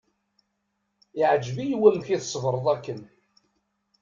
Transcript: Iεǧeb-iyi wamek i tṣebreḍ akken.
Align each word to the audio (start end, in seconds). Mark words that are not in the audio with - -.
Iεǧeb-iyi 1.19 1.77
wamek 1.81 2.07
i 2.15 2.17
tṣebreḍ 2.19 2.65
akken. 2.73 3.01